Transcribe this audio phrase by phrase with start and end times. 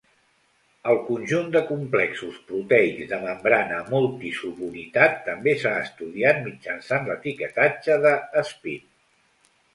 [0.91, 8.17] El conjunt de complexos proteics de membrana multi-subunitat també s'ha estudiat mitjançant l'etiquetatge de
[8.51, 8.91] spin.